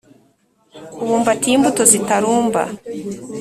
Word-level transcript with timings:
ubumbatiye 1.03 1.53
imbuto 1.57 1.81
zitarumba 1.91 2.61